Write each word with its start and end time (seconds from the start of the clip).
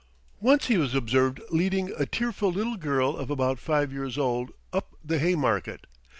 Once 0.39 0.65
he 0.65 0.77
was 0.79 0.95
observed 0.95 1.39
leading 1.51 1.93
a 1.95 2.07
tearful 2.07 2.49
little 2.51 2.75
girl 2.75 3.15
of 3.15 3.29
about 3.29 3.59
five 3.59 3.93
years 3.93 4.17
old 4.17 4.49
up 4.73 4.95
the 5.05 5.19
Haymarket. 5.19 5.85